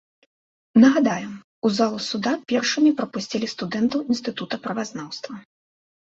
[0.83, 1.33] Нагадаем,
[1.69, 5.33] у залу суда першымі прапусцілі студэнтаў інстытута правазнаўства.